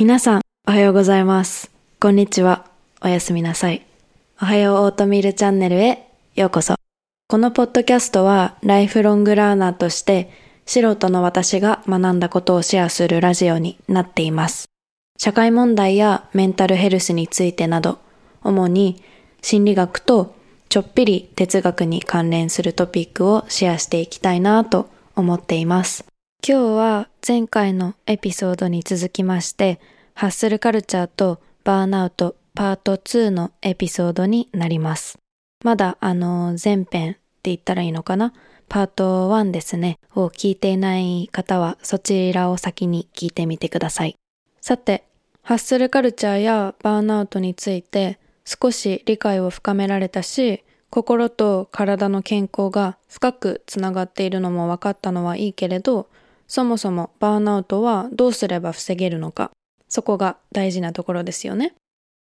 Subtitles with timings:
[0.00, 1.70] 皆さん、おはようございます。
[2.00, 2.64] こんにちは。
[3.02, 3.84] おやすみなさい。
[4.40, 6.76] おはようオートミールチャンネルへようこそ。
[7.28, 10.30] このポッドキャストはライフロングラーナーとして
[10.64, 14.70] 素人の私が学んだことをシェアするラジオになっています。
[15.18, 17.98] 社会問題やメンタルヘルスについてなど、
[18.42, 19.02] 主に
[19.42, 20.34] 心理学と
[20.70, 26.06] ちょっぴり哲学に関連するトピックをシェアしていきたいなと思っています。
[26.42, 29.78] 今日は前回のエピソードに続きまして、
[30.20, 35.18] ハッスルカルチャーとバーンアウトパート2のエピソードになります。
[35.64, 38.34] まだあの前編って言ったらいいのかな？
[38.68, 44.16] パート1ですね、を聞いていない方はそちらを先に聞いてみてください。
[44.60, 45.04] さて、
[45.40, 56.10] ハッスルカルチャーやバーンアウトについて少し理解を深められたし、心と体の健康が深くつながっているのも分かったのはいいけれど、
[56.46, 59.50] そもそもバーンアウトはどうすれば防げるのか、
[59.90, 61.74] そこが大事なところですよね。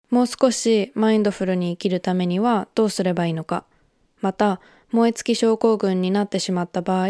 [0.09, 3.64] もう少しマインドフルに生きるためにはどうすればいいのか、
[4.20, 4.59] また
[4.92, 7.08] 燃え尽き症候群になってしまった場合、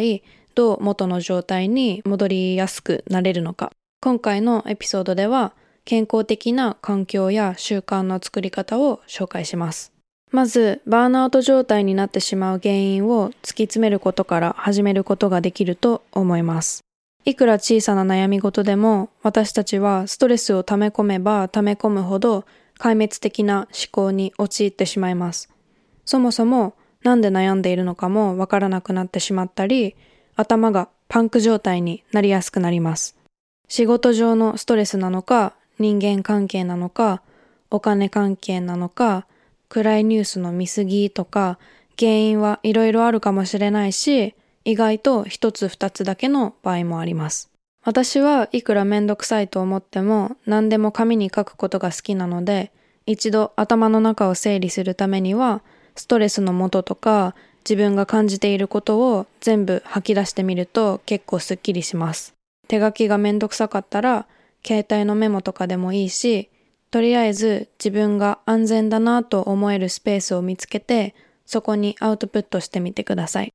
[0.54, 3.72] どう元の状態に戻りやすくなれるのか。
[4.02, 5.54] 今回のエピソードでは
[5.86, 9.94] 健康的な環境や習慣の作り方を紹介します。
[10.32, 16.82] まず、バーンアウト状態になってしまう原因を突き詰めることから始めることができると思います。
[17.26, 22.46] いくら小さな悩み事でも私たちはストレスを溜め込めば溜め込むほど
[22.80, 25.50] 壊滅的な思考に陥ってしまいます。
[26.06, 29.96] そもそもなんで悩んでいるのかもわからなくなってしまったり、
[30.36, 33.18] 頭がパンク状態になりやすくなります。
[33.68, 37.22] 仕事上のストレスなのか、人間関係なのか、
[37.70, 39.28] お金関係なのか、
[39.68, 41.60] 暗いニュースの見過ぎとか、
[41.98, 44.34] 原因はいろいろあるかもしれないし、
[44.66, 47.50] 意外と一つ二つだけの場合もあります。
[47.84, 52.72] 私はいくらめんどくさいと思っても何でも紙に書くことが好きなので、
[53.06, 55.62] 一度頭の中を整理するためには、
[55.96, 62.34] ストレスの元とか自分が感じていることを全部吐き出してみると結構スッキリします。
[62.68, 64.28] 手書きがめんどくさかったら、
[64.66, 66.50] 携帯のメモとかでもいいし、
[66.92, 73.52] とりあえず自分が安全だなと思えるスペースを見つけて、そこにアウトプットしてみてください。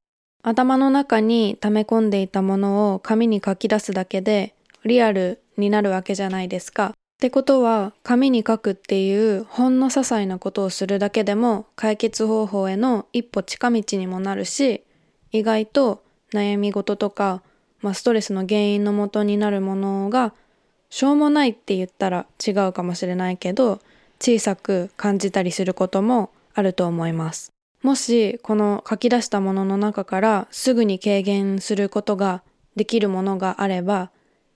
[0.47, 6.89] 頭の中に溜め込んでいたものを紙に書き出すだけでリアルになるわけじゃないですか。
[6.91, 14.85] ってことは紙に書くっていうほんの些細なことをするだけでも解決方法への一歩近道にもなるし
[15.33, 16.03] 意外と
[16.35, 17.43] 悩み事とか、
[17.81, 20.35] まあ、ストレスの原因の元になるものが
[20.91, 23.81] しょうもないって言ったら違うかもしれないけど
[24.21, 27.54] 小さく感じたりすることもあると思います。
[27.85, 32.43] もしこの書き出したものの中からすぐに軽減することが
[32.77, 34.11] できるものがあれば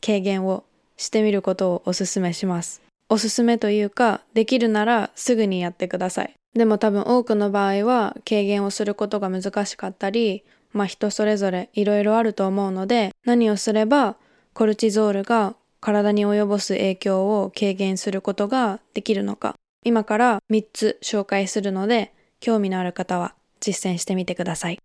[0.04, 0.64] 軽減を
[0.96, 2.80] してみることをおすすめします。
[3.10, 6.34] おすすめというかできるならすぐにやってください。
[6.54, 14.16] でも多分多くの場合は軽減をすることが難しかったりまあ人それぞれいろいろあると思うので何をすれば
[14.54, 24.78] コルチゾールが体に及ぼす影響を軽減することができるのか今から3つ紹介するので興味のある方は実践してみてください。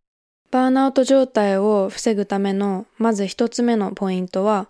[0.51, 4.67] バーンアウト状態を防ぐためのまず一つ目のポイントは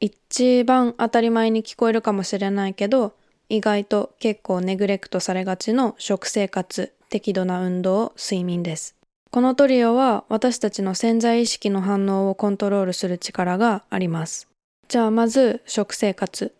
[0.00, 3.14] 一番当たり前に聞こえるかもしれないけど
[3.48, 8.96] 意外と結構ネグレクトされがちの食生活、適度な運動、睡眠です。
[9.30, 14.48] このトリオは私たちの潜在意識の反応をコントロールする力があります。
[14.88, 16.54] じゃあまず食生活。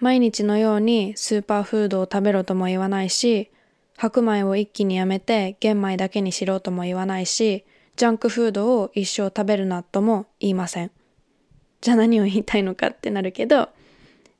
[0.00, 3.50] 毎日のようにスーパーフードを食べろとも言わないし、
[3.96, 7.64] 白米を一気にやめて玄米だけにしろとも言わないし、
[7.96, 10.90] ジャンクフードを一生食べるなとも言いません。
[11.80, 13.68] じゃあ何を言いたいのかってなるけど、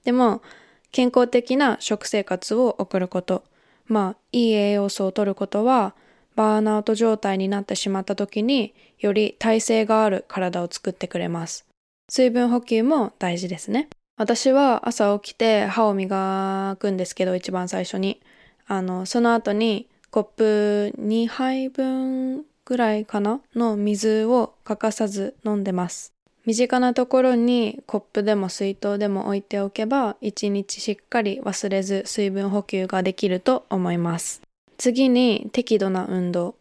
[0.04, 0.42] でも
[0.90, 3.44] 健康的な食生活を送ること、
[3.86, 5.94] まあいい栄養素を取ることは、
[6.36, 11.64] バーンアウト状態になってしまった時により耐性がある体を作ってくれます。
[12.08, 13.88] 水分補給も大事ですね。
[14.16, 18.20] 私は朝起きて歯を磨くんですけど、一番最初に。
[18.66, 26.12] あの、その後にコップ2杯分ぐらいかなの水を欠かさず飲んでます。
[26.46, 34.42] 身近なところにコップでも水筒でも置いておけば、一日しっかり忘れず水分補給ができると思います。
[34.76, 36.54] 次に適度な運動。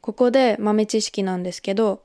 [0.00, 2.02] ここで豆知識なんですけど、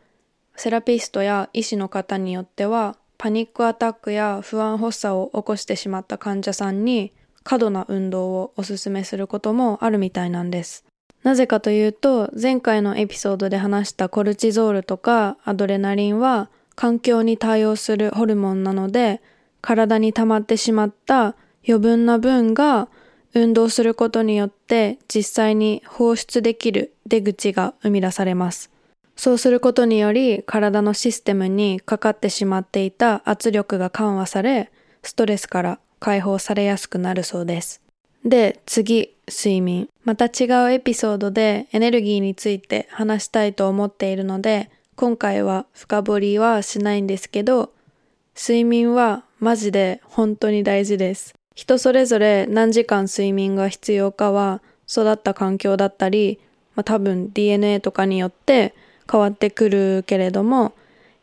[0.56, 7.12] セラピストや医師の方によっては、パニックアタックや不安発作を起こしてしまった患者さんに
[7.46, 10.84] 過度な運動をおすすめすることもあるみたいなんです。
[11.24, 19.22] なぜかというと、前回のエピソードで話したコルチゾールとかアドレナリンは環境に対応するホルモンなので、
[19.62, 21.36] 体に溜まってしまった
[21.68, 22.90] 余分な分が
[23.34, 28.72] 運動することによって実際に放出できる出口が生み出されます。
[29.16, 34.72] そうすることにより体のシステムにかかってしまっていた圧力が緩和され、
[35.04, 37.82] ストレスから解放されやすくなるそうです。
[38.24, 39.90] で、次、睡眠。
[40.04, 47.74] また違うエピソードでエネルギーについて話したいと思っているので、今回は深掘りはしないんですけど、
[48.40, 51.34] 睡眠はマジで本当に大事です。
[51.56, 56.40] 人それぞれ何時間睡眠が必要かは育った環境だったり、
[56.76, 58.76] まあ、多分 DNA とかによって
[59.12, 60.74] 変わってくるけれども、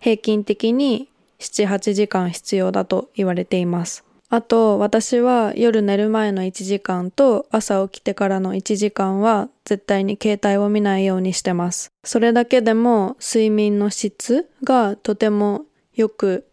[0.00, 1.08] 平均的に
[1.38, 4.02] 7、8時間必要だと言われています。
[4.34, 11.92] あと、私は夜寝る前の1時間と朝起きてからの1時間は絶対に携帯を見ないようにしてます。
[12.02, 16.46] それだけでも睡眠の質がとても良く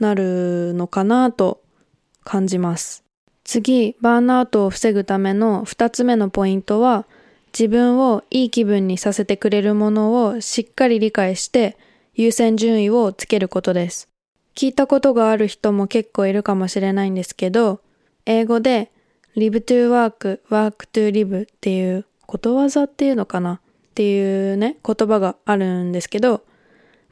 [0.00, 1.60] なるのかなと
[2.24, 3.04] 感じます。
[3.44, 7.04] 次、バーンアウトを防ぐための2つ目のポイントは、
[7.52, 11.76] 自分をいい気分にさせてくれるものをしっかり理解して
[12.14, 14.08] 優先順位をつけることです。
[14.58, 17.80] 聞いたことがある人も結構いるかもしれないんですけど、
[18.26, 18.90] 英語で
[19.36, 23.54] live to work, work to live っていうことわざっていうのかな？
[23.54, 23.60] っ
[23.94, 26.42] ていうね、言葉があるんですけど、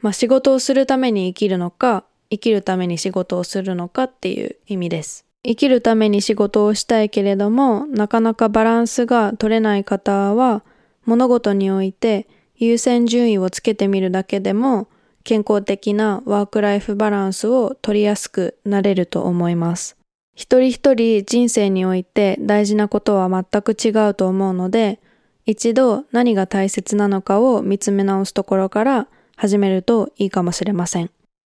[0.01, 5.25] まあ仕事をするために生きるのか、生きるために仕事をするのかっていう意味です。
[5.45, 10.65] 生きるために仕事をしたいけれども、なかなかバランスが取れない方は、
[11.05, 12.27] 物事において
[12.57, 14.89] 優先順位をつけてみるだけでも、
[15.27, 19.97] 健康的なワークライフバランスを取りやすくなれると思います。
[20.35, 25.01] 一人一人人生において大事なことは全く違うと思うので、
[25.45, 31.11] 一度何が大切なのかを見つめ直すところから始めるといいかもしれません。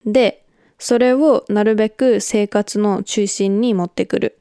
[0.04, 0.44] で、
[0.80, 4.40] それをなるべく生活の中心に持ってくる。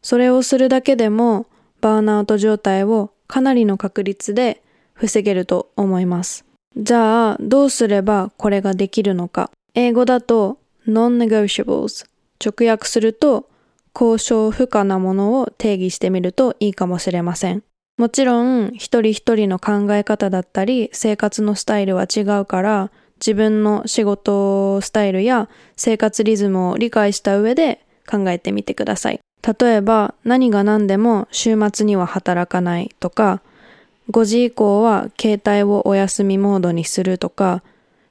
[0.00, 1.48] それをするだけでも
[1.82, 4.62] バーンアウト状態をかなりの確率で
[4.94, 6.46] 防げると思います。
[6.76, 9.50] じゃあ、どうすればこれができるのか。
[9.74, 10.58] 英語だと
[10.88, 12.06] non-negotiables
[12.44, 13.48] 直訳すると
[13.94, 17.62] 交渉不可なものを定義してみるといいかもしれません。
[17.98, 22.90] もちろん一人一人の考え方だったり生活のスタイルは違うから
[23.20, 29.20] 自分の仕事スタイルや生活リズムを理解した上で考えてみてください。
[29.60, 33.42] 例えば何が何でも週末には働かないとか、
[34.10, 37.62] 5時以降は携帯をお休みモードにするとか、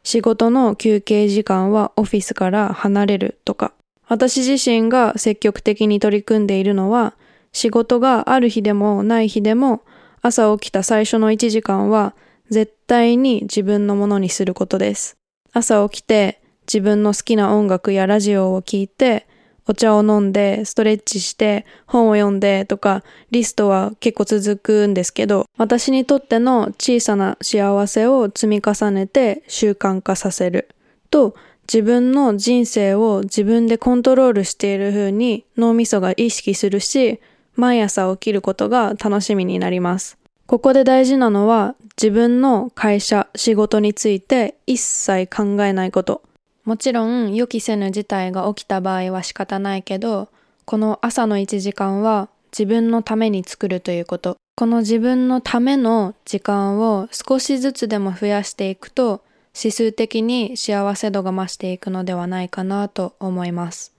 [0.04, 3.74] 仕事の休憩時間はオフィスから離れるとか、
[4.08, 7.16] 私自身が積極的に取り組んでいるのは、
[7.52, 9.82] 仕事がある日でもない日でも
[10.22, 12.16] 朝起きた最初の1時間は
[12.50, 15.18] 絶対に自分のものにすることです。
[15.52, 19.28] 朝起きて自分の好きな音楽やラジオを聴いて、
[19.70, 30.70] お茶を飲んで、ストレッチして、本を読んでとか、リストは結構続くんですけど、私にとっての小さな幸せを積み重ねて習慣化させる。
[31.12, 31.36] と、
[31.72, 37.20] 自分の人生を自分でコントロールしている風に脳みそが意識するし、
[37.56, 40.18] 毎朝起きることが楽しみになります。
[40.48, 46.24] ここで大事なのは自分の会社、仕事について一切考えないこと。
[46.64, 50.30] もちろん予期せぬ事態が起きた場合は仕方ないけど、
[50.66, 54.38] この朝の1時間は自分のために作るということ。
[54.56, 59.24] この自分のための時間を少しずつでも増やしていくと、
[59.58, 63.94] 指数的に幸せ度が増していくのではないかなと思います。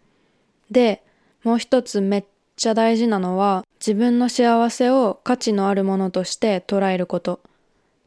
[0.71, 1.02] で、
[1.43, 2.25] もう一つめっ
[2.57, 7.40] ちゃ大事なのは自分の幸せを価値のあるものとして捉えること。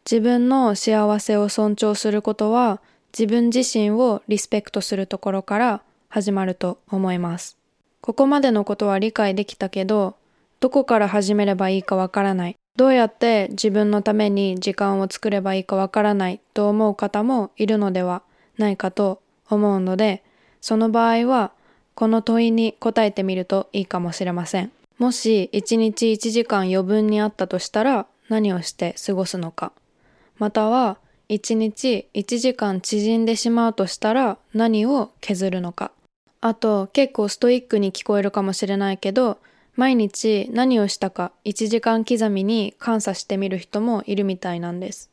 [0.09, 2.81] 自分の幸せを尊重することは
[3.17, 7.57] 自分自身をリスペクトするところから始まると思います。
[8.01, 10.15] ここまでのことは理解できたけど、
[10.59, 12.55] どこから始めればいいかわからない。
[12.75, 18.23] どうやって自分のために時間を作ればいいかわからないと思う方もいるのでは
[18.57, 20.23] ないかと思うので、
[20.59, 21.51] その場合は
[21.93, 24.71] この問いに答えてみるといいかもしれません。
[24.97, 29.71] もし1日1時間余分にあったとしたら何をして過ごすのか。
[30.39, 30.97] または
[31.33, 35.91] 1日1時間縮んでしまうとしたら何を削るのか。
[36.41, 39.39] あと結構ストイックに聞こえるかもしれないけど
[39.75, 45.09] 毎日何をしたか1時間刻みに監査してみる人もいるみたいなんです。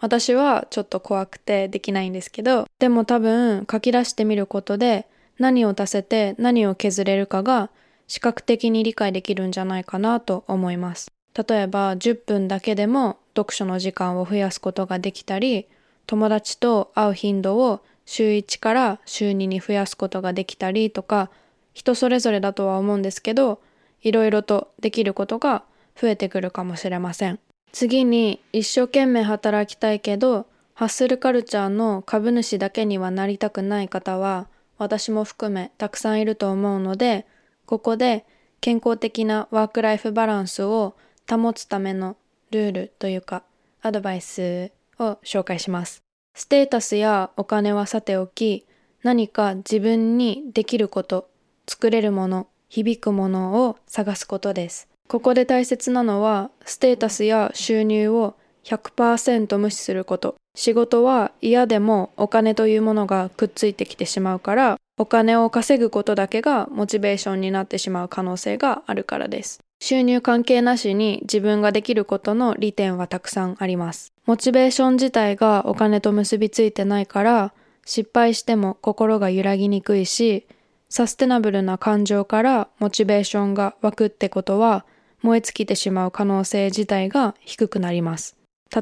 [0.00, 5.06] 私はちょっと怖くてできないんですけど、でも多分書き出してみることで
[5.38, 7.70] 何を足せて何を削れるかが
[8.08, 11.12] 視覚的に理解できるんじゃないかなと思います。
[11.34, 15.66] 例えば10分だけでも読書の時間を増やすことができたり、
[16.06, 21.30] 友達と会う頻度を週1から週2に増やすことができたりとか、
[21.72, 23.60] 人それぞれだとは思うんですけど、
[24.02, 25.62] いろいろとできることが
[26.00, 27.38] 増えてくるかもしれません。
[27.72, 37.26] 次に一生懸命働きたいけどハッスルカルチャーの株主だけにはなりたくない方は私も含めたくさんいると思うので
[37.66, 38.24] ここで
[38.60, 40.94] 健康的なワークライフバランスを
[41.36, 42.16] 保つための
[42.50, 43.42] ルールというか
[43.82, 46.02] アドバイスを紹介します。
[46.34, 48.66] ステータスやお金はさておき
[49.02, 51.28] 何か自分にできること、
[51.66, 54.88] 作れるもの、響くものを探すことです。
[55.08, 58.34] ここで大切なのはステータスや収入を
[58.64, 60.36] 100%無視すること。
[60.54, 69.60] 仕事は嫌でもお金というものがくっついてきてしまうからお金を稼ぐことだけがモチベーションになってしまう可能性があるからです。
[69.80, 74.12] 収入関係なしに自分ができることの利点はたくさんあります。
[74.26, 77.52] モチベーション自体がお金と結びついてないから
[77.86, 80.46] 失敗しても心が揺らぎにくいし
[80.90, 84.84] サステナブルな感情からモチベーションが湧くってことは
[85.22, 88.36] 燃え尽きてしまう可能性自体が低くなります。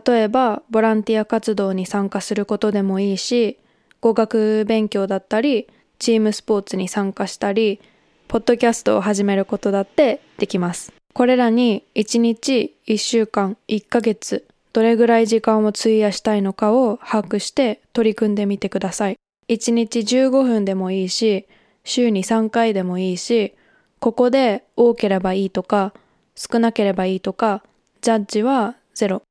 [0.06, 3.58] 例えばボランティア活動に参加することでもいいし
[4.00, 7.80] 語学勉強だったりチームスポーツに参加したり
[8.28, 10.92] ポッドキャストを始めることだってできます。
[11.14, 19.16] これらに1日、1週間、1ヶ月、どれぐらい時間を費やしたいのかを把握して取り組んでみてください。
[19.48, 21.46] 1日15分でもいいし、
[21.84, 23.54] 週に3回でもいいし、
[23.98, 25.94] ここで多ければいいとか、
[26.36, 27.64] 少なければいいとか、
[28.02, 29.22] ジャッジはゼロ。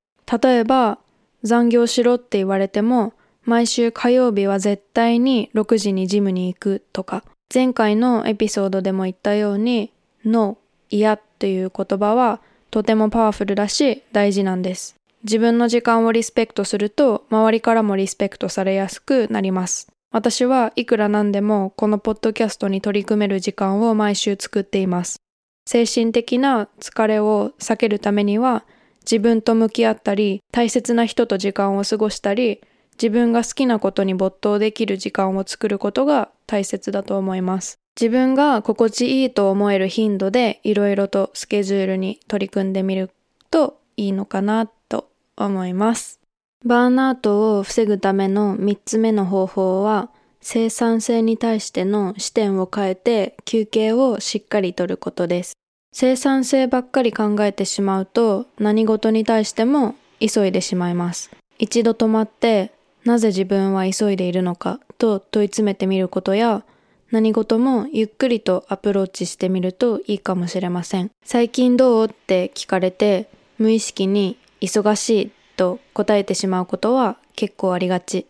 [0.41, 0.97] 例えば、
[1.43, 3.13] 残業しろって言われても、
[3.43, 7.23] 毎週火曜日は絶対に6時にジムに行くとか、
[7.53, 9.91] 前回のエピソードでも言ったように、
[10.25, 10.57] No、
[10.89, 14.95] 嫌っていう言葉はとてもパワフルだし大事なんです。
[15.23, 19.87] 自分の時間をリスペクトすると周りからもリスペクトされやすくなります。
[20.11, 25.17] 私はいくらなんでもこのポッドキャストに取り組める時間を毎週作っています。
[25.65, 28.63] 精神的な疲れを避けるためには
[29.01, 32.61] 自分と向き合ったり大切な人と時間を過ごしたり
[33.01, 37.77] 自分が好きなことに没頭できる時間を作ることが大切だと思います。
[37.99, 43.09] 自分が心地いいと思える頻度でいろいろとスケジュールに取り組んでみる
[43.49, 46.19] といいのかなと思います。
[46.65, 50.09] バーンアウトを防ぐための3つ目の方法は
[50.41, 55.53] 生産性に対しての視点を変えて休憩をしっかりとることです。
[55.93, 61.31] 生産性ばっかり考えてしまうと何事に対しても急いでしまいます。
[61.59, 62.71] 一度止まって
[63.07, 66.65] なぜ自分は急いでいるのかと問い詰めてみることや、
[67.09, 71.11] 何事もゆっくりとアプローチしてみるといいかもしれません。
[71.23, 78.25] 最近どうって聞かれて、無意識に忙しいと答えてしまうことは結構ありがち。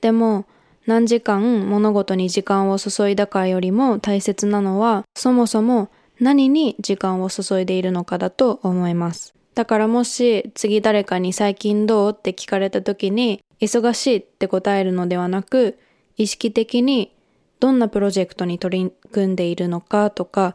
[0.00, 0.44] でも、
[0.86, 5.88] 何時間物事に時間を注いだかよりも大切なのは、そもそも
[6.20, 9.34] 何に時間を注いでいるのかだと思います。
[9.56, 15.78] だからもし次誰かに最近どうって聞かれた時に忙しいって答えるのではなく、
[16.18, 17.10] 意識的に
[17.58, 20.54] どんなプロジェクトに取り組んでいるのかとか、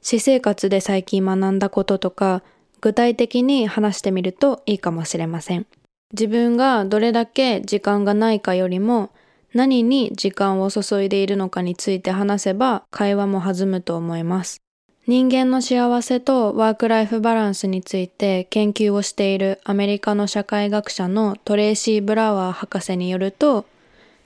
[0.00, 2.42] 私生活で最近学んだこととか、
[2.80, 5.66] 具体的に話してみるといいかもしれません。
[6.12, 9.10] 自分がどれだけ時間がないかよりも、
[9.52, 14.62] 何に時間を注いでいるのかについて話せば会話も弾むと思います。
[15.08, 23.64] 人間の幸せとワークライフバランスについて研究をしているアメリカの社会学者のトレーシー・ブラワー博士によると、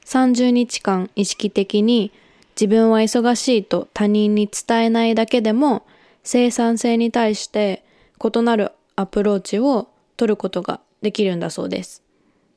[0.07, 2.11] 30日間意識的に
[2.61, 5.87] 自分は忙しいと他人に伝えないだけでも
[6.25, 7.85] 生産性に対して
[8.19, 12.03] 異なるアプローチを取ることができるんだそうです。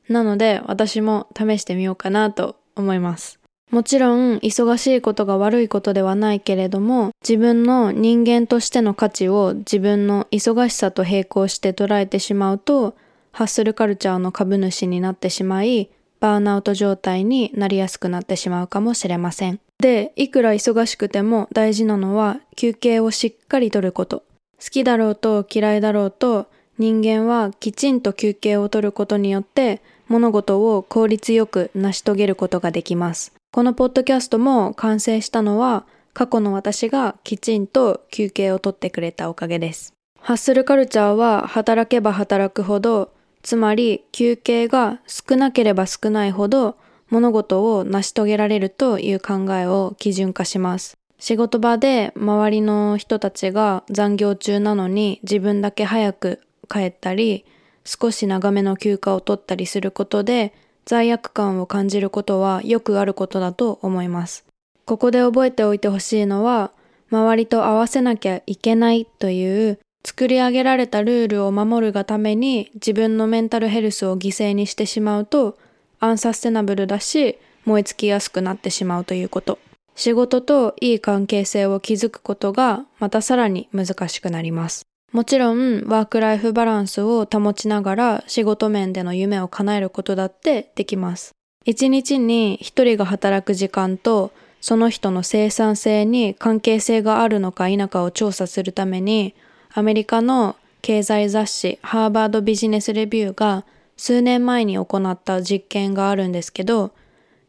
[0.08, 3.35] なので私も試してみようかなと思います。
[3.70, 12.96] もちろん忙しいことが悪いことではないけれども自分の人間としての価値を自分の忙しさと並行して捉えてしまうと
[13.32, 19.60] ハッスルカルチャーの株主になってしまいバーンアウト状態になりやすくなってしまうかもしれません。
[19.78, 24.24] で、いくら忙しくても大事なのは休憩をしっかりとること。
[24.58, 26.46] 好きだろうと嫌いだろうと
[26.78, 33.34] 人間はきちんと休憩をとることによって物事を効率よく成し遂げることができます。
[33.56, 39.94] このポッドキャストも完成したのは過去の私がきちんと休憩をとってくれたおかげです。
[40.20, 46.76] ハッスルカルチャーは働けば働くほど、つまり休憩が少なければ少ないほど
[47.08, 50.98] 物事を成し遂げられるという考えを基準化します。
[51.18, 57.46] 仕事場で周りの人たちが残業中なのに自分だけ早く帰ったり、
[57.86, 60.52] 少し長めの休暇を取ったりすることで
[60.86, 64.46] 罪悪感を感じることはよくあることだと思います。
[64.86, 66.70] ここで覚えておいてほしいのは、
[67.10, 75.58] 周りと合わせなきゃいけないという作り上げられたルールを守るがために自分のメンタルヘルスを犠牲にしてしまうと
[75.98, 79.58] アンサステナブルだし燃え尽きやすくなってしまうということ。
[79.96, 84.86] 仕事といい関係性を築くことがまたさらに難しくなります。
[85.16, 91.32] もちろんワークライフバランスを保ちながら仕事面での夢を叶えることだってできます。
[91.64, 94.30] 一日に一人が働く時間と
[94.60, 99.34] その人の生産性に関係性があるのか否かを調査するために
[99.72, 103.64] アメリカの経済雑誌ハーバードビジネスレビューが
[103.96, 106.92] 数年前に行った実験があるんですけど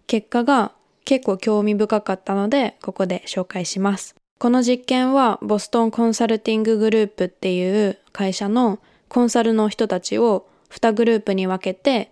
[0.08, 0.72] 結果が
[1.04, 4.17] 結構興味深かったのでここで紹介します。
[4.40, 8.80] この実験はボストンコンサルティンググループっていう会社の
[9.10, 12.12] コンサルの人たちを2グループに分けて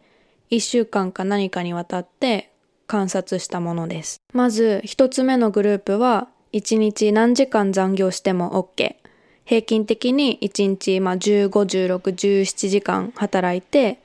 [0.50, 2.52] 1週間か何かにわたって
[2.88, 4.22] 観察したものです。
[4.34, 8.96] まず1つ目のグループは1日何時間残業しても OK。
[9.44, 14.00] 平均的に1日まあ15、16、17時間働いて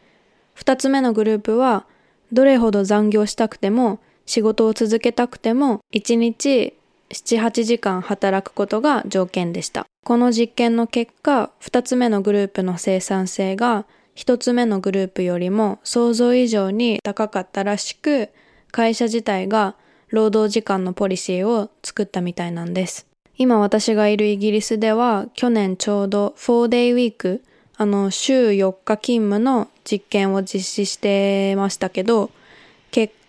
[0.56, 1.86] 2つ目のグループは
[2.32, 6.74] どれほど残業したくても仕事を続けたくても1日
[7.12, 9.86] 7、8時間働くことが条件でした。
[10.04, 13.86] この実験の結果、2つ目のグループの生産性が
[14.16, 18.30] 1つ目のグループよりも想像以上に高かったらしく、
[18.70, 19.74] 会社自体が
[20.08, 23.06] 労働時間のポリシーを作ったみたいなんです。
[23.36, 27.40] 今私がいるイギリスでは去年ちょうど 4day week
[27.78, 32.30] あの週4日勤務の実験を実施してましたけど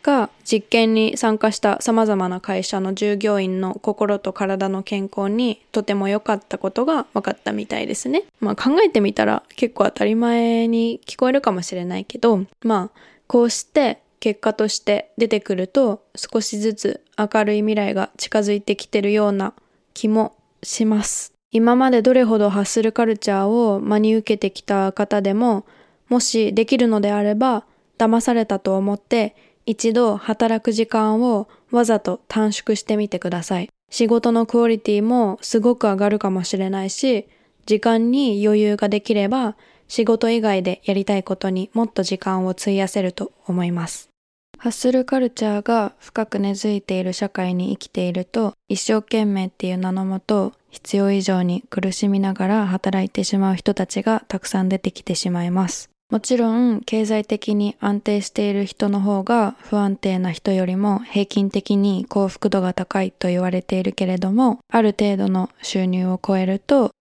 [0.01, 8.24] 結果実験に参加した様々な会社の従業員の心と体の健康にとても良かったことが分かったみたいですね。
[8.39, 19.53] まあ考えてみたら結構当たり前に聞こえるかもしれないけど、まあこうして結果として出てくると少しずつ明るい未来が近づいてきてるような
[19.94, 21.31] 気もします。
[21.51, 25.64] 今までどれほどハッスルカルチャーを真に受けてきた方でも、
[26.09, 27.66] もしできるのであれば、
[28.00, 33.69] 騙されたと思って一度働く時間をわざと短縮してみてください。
[33.89, 37.27] 仕事のクオリティもすごく上がるかもしれないし、
[37.65, 39.55] 時間に余裕ができれば
[39.87, 44.09] 仕事以外でやりたいことにもっと時間を費やせると思います。
[44.57, 55.90] ハッスルカルチャーが深く根付いている社会に生きていると一生懸命っていう名のもと必要以上に苦しみながら働いてしまう人たちがたくさん出てきてしまいます。
[56.11, 66.91] もちろん経済的に安定している人の方が不安定な人よりも平均的に幸福度が高いと言われているけれどもある程度の収入を超えると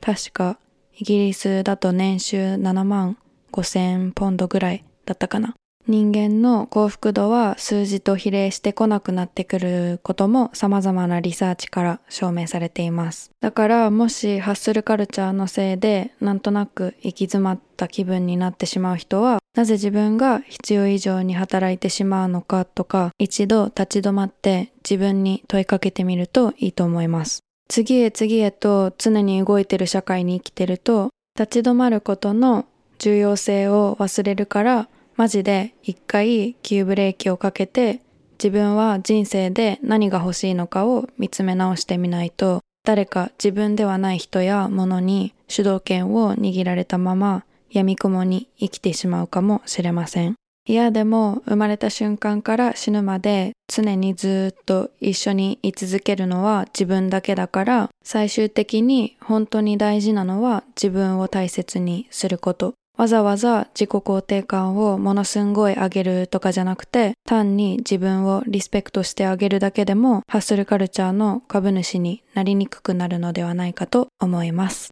[0.00, 0.56] 確か
[0.96, 3.18] イギリスだと年収7万
[3.50, 5.56] 5千ポンドぐらいだったかな。
[5.90, 13.32] 人間の幸福度は数字と比例してこなくなってくることも様々なリサーチから証明されています。
[13.40, 27.40] だからもしハッスルカルチャーのせいでなんとなく行き詰まった気分になってしまう人はなぜ自分が必要以上に働いてしまうのかとか一度立ち止まって自分に問いかけてみるといいと思います。
[27.68, 32.66] 次へ次へと常に動いてる社会に生きてると立ち止まることの
[33.00, 34.88] 重要性を忘れるから
[35.20, 38.00] マジで一回急ブレーキをかけて
[38.42, 50.36] 自分は人生で何が欲しいのかを見つめ直してみないと誰か自分ではない人や物に主導権を握られたまま闇雲に生きてしまうかもしれません。
[50.66, 74.90] いやでも生まれた瞬間から死ぬまで常にずっと一緒に居続けるのは自分だけだから最終的に本当に大事なのは自分を大切にすることわざわざ自己肯定感をものすんごい上げるとかじゃなくて、単に自分をリスペクトしてあげるだけでも、ハッスルカルチャーの株主になりにくくなるのではないかと思います。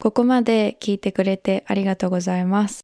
[0.00, 2.82] ここまで聞いてくれてありがとうございます。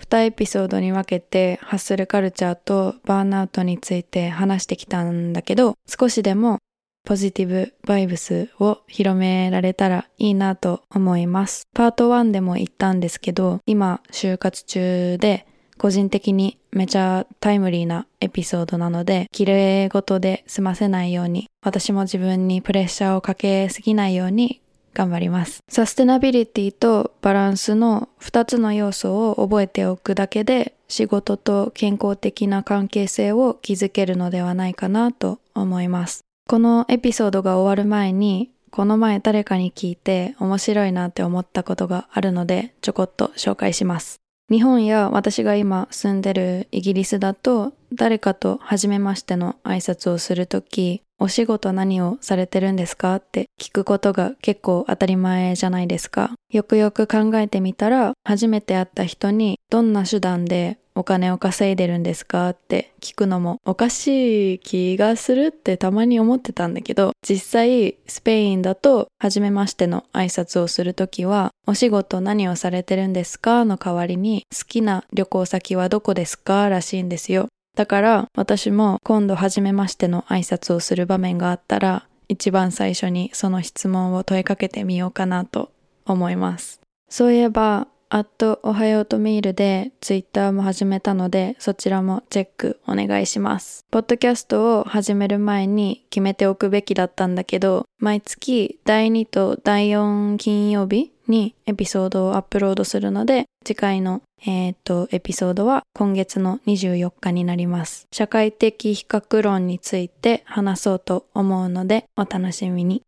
[0.00, 6.58] 2エピソードに分けてハッスルカルチャーとバーンアウトについて話してきたんだけど、少しでも
[7.04, 11.66] ポジティブバイブスを広められたらいいなと思います。
[11.74, 15.46] パート1でも言ったんですけど、今就活中で
[15.78, 24.60] 個人的にめちゃタイムリーなエピソードなので、綺麗事で済ませないように、私も自分にプレッシャーをかけすぎないように
[24.92, 25.60] 頑張ります。
[25.68, 36.27] サステナビリティとバランスの2つの要素を覚えておくだけで仕事と健康的な関係性を築けるのではないかなと思います。
[36.48, 44.16] このエピソードが終わる前に、この前誰かに聞いて面白いなって思ったことがあるので、ちょこっと紹介します。
[44.50, 56.32] 日本や私が今住んでるイギリスだと、誰かと初めましての挨拶をするとき、お仕事何をされてるんですかって聞くことが結構当たり前じゃないですか。
[56.50, 62.48] よくよく考えてみたら、初めて会った人にどんな手段でお金を稼いでるんですか？
[62.48, 73.64] って聞くのもおかしい気がするってたまに思ってたんだけど、実際スペインだと初めましての挨拶をするときは、お仕事何をされてるんですか？
[73.64, 76.68] の代わりに好きな旅行先はどこですか？
[76.68, 77.46] らしいんですよ。
[77.76, 85.70] だから私も今度初めましての挨拶をする場面があったら、一番最初にその質問を問いかけてみようかなと
[86.06, 86.80] 思います。
[87.08, 93.84] そういえば、アットおはようとメールでツイッターも始めたのでそちらもチェックお願いします。
[93.90, 108.06] ポッドキャストを始める前に決めておくべきだったんだけど毎月第2と第4金曜日にエピソードをアップロードするので次回のえっ、と、エピソードは今月の24日になります。
[108.12, 113.02] 社会的比較論について話そうと思うのでお楽しみに。